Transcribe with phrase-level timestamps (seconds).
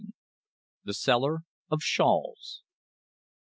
[0.83, 2.63] THE SELLER OF SHAWLS.